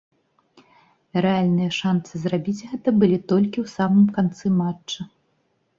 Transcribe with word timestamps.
Рэальныя 1.25 1.75
шанцы 1.81 2.13
зрабіць 2.23 2.65
гэта 2.73 2.89
былі 3.03 3.17
толькі 3.35 3.57
ў 3.67 3.79
самым 3.79 4.05
канцы 4.19 4.45
матча. 4.65 4.99